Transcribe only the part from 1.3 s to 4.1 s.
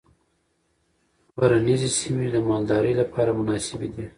غرنیزې سیمې د مالدارۍ لپاره مناسبې دي.